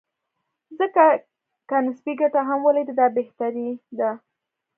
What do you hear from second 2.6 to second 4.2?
ولري، دا بهتري ده.